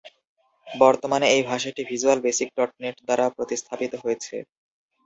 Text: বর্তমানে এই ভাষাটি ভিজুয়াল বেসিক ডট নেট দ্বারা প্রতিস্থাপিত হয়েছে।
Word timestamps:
বর্তমানে 0.67 1.25
এই 1.35 1.43
ভাষাটি 1.49 1.81
ভিজুয়াল 1.89 2.19
বেসিক 2.25 2.49
ডট 2.57 2.71
নেট 2.83 2.95
দ্বারা 3.07 3.25
প্রতিস্থাপিত 3.37 3.93
হয়েছে। 4.03 4.35